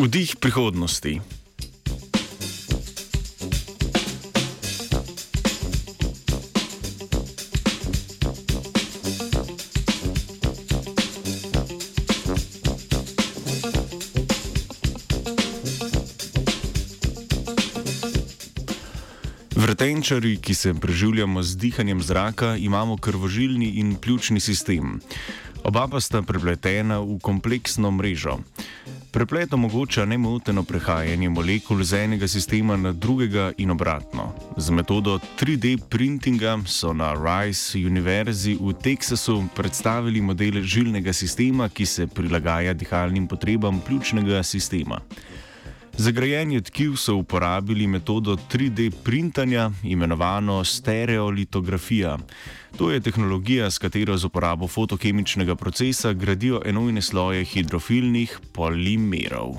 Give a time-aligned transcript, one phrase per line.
[0.00, 1.20] Vdih prihodnosti.
[19.52, 25.00] Vrtenčari, ki se preživljamo z dihanjem zraka, imamo krvožilni in pljučni sistem.
[25.64, 28.40] Oba pa sta prepletena v kompleksno mrežo.
[29.10, 34.32] Preplet omogoča nemoteno prehajanje molekul z enega sistema na drugega in obratno.
[34.56, 41.86] Z metodo 3D printinga so na Rice Univerzi v Teksasu predstavili model žilnega sistema, ki
[41.86, 45.02] se prilagaja dihalnim potrebam pljučnega sistema.
[46.00, 52.18] Za grajenje tkiv so uporabili metodo 3D printanja, imenovano stereolitografija.
[52.78, 59.54] To je tehnologija, s katero z uporabo fotokemičnega procesa gradijo enojne sloje hidrofilnih polimerov.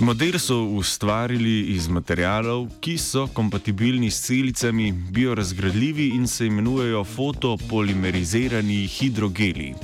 [0.00, 8.86] Model so ustvarili iz materijalov, ki so kompatibilni s celicami, biorazgradljivi in se imenujejo fotopolimerizirani
[8.86, 9.74] hidrogeli.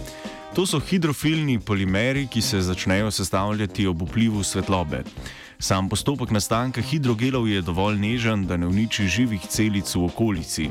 [0.55, 5.03] To so hidrofilni polimeri, ki se začnejo sestavljati ob vplivu svetlobe.
[5.59, 10.71] Sam postopek nastanka hidrogelov je dovolj nežen, da ne uniči živih celic v okolici.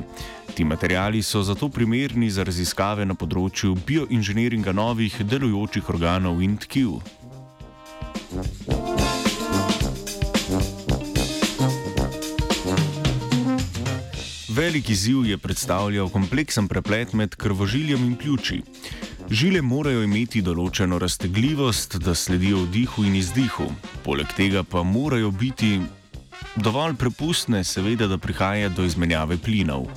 [0.55, 6.97] Ti materijali so zato primerni za raziskave na področju bioinženiringa novih delujočih organov in tkiv.
[8.35, 8.94] Thank you.
[14.55, 18.61] Veliki ziv je predstavljal kompleksen preplet med krvožiljem in pljuči.
[19.29, 23.65] Žile morajo imeti določeno raztegljivost, da sledijo vdihu in izdihu,
[24.05, 25.81] poleg tega pa morajo biti
[26.55, 29.89] dovolj prepustne, seveda, da prihaja do izmenjave plinov.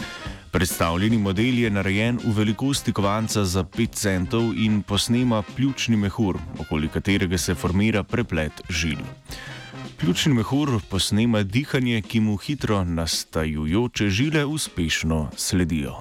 [0.50, 6.90] Predstavljeni model je narejen v velikosti kovanca za 5 centov in posnema pljučni mehur, okoli
[6.90, 9.06] katerega se formira preplet žil.
[9.98, 15.94] Ključni mehur posnema dihanje, ki mu hitro nastajajoče žile uspešno sledijo.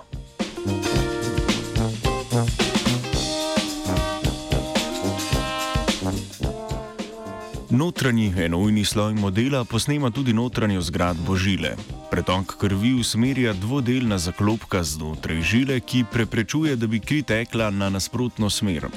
[7.69, 11.75] Notranji enojni sloj modela posnema tudi notranjo zgradbo žile.
[12.11, 18.49] Pretok krvi usmerja dvodelna zaklopka znotraj žile, ki preprečuje, da bi kri tekla na nasprotno
[18.49, 18.87] smer.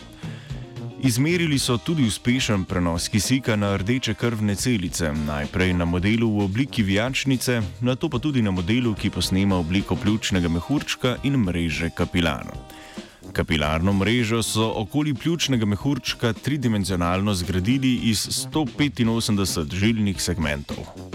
[1.03, 6.83] Izmerili so tudi uspešen prenos kisika na rdeče krvne celice, najprej na modelu v obliki
[6.83, 12.53] vijačnice, na to pa tudi na modelu, ki posnema obliko pljučnega mehurčka in mreže kapilarno.
[13.33, 21.10] Kapilarno mrežo so okoli pljučnega mehurčka tridimenzionalno zgradili iz 185 žilnih segmentov.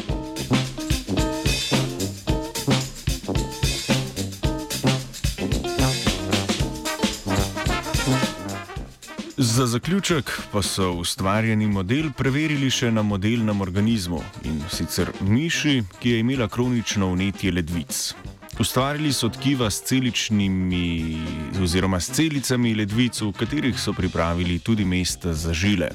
[9.38, 16.14] Za zaključek pa so ustvarjeni model preverili še na modelnem organizmu in sicer miši, ki
[16.14, 18.14] je imela kronično vnetje ledvic.
[18.60, 21.18] Ustvarili so tkiva s celičnimi
[21.64, 25.92] oziroma s celicami ledvic, v katerih so pripravili tudi mesta za žile.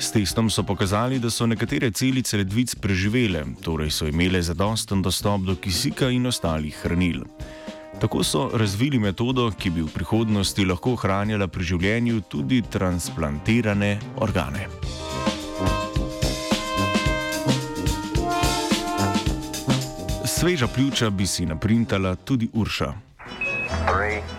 [0.00, 5.46] S testom so pokazali, da so nekatere celice ledvic preživele, torej so imele zadosten dostop
[5.46, 7.22] do kisika in ostalih hranil.
[8.00, 14.68] Tako so razvili metodo, ki bi v prihodnosti lahko ohranjala pri življenju tudi transplantirane organe.
[20.26, 22.92] Sveža pljuča bi si naprintala tudi Urša.
[23.86, 24.35] Three.